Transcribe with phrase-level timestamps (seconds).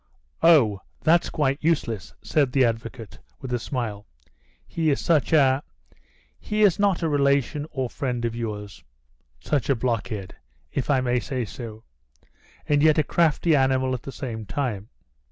[0.41, 4.07] "Oh, that's quite useless," said the advocate, with a smile.
[4.65, 5.61] "He is such a
[6.39, 8.83] he is not a relation or friend of yours?
[9.39, 10.33] such a blockhead,
[10.71, 11.83] if I may say so,
[12.65, 14.89] and yet a crafty animal at the same time."